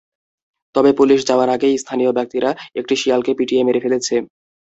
তবে 0.75 0.91
পুলিশ 0.99 1.19
যাওয়ার 1.29 1.49
আগেই 1.49 1.75
স্থানীয় 1.77 2.11
ব্যক্তিরা 2.17 2.49
একটি 2.75 2.93
শিয়ালকে 2.95 3.31
পিটিয়ে 3.37 3.65
মেরে 3.67 3.83
ফেলেছে। 3.85 4.15